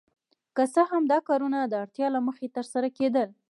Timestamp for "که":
0.55-0.63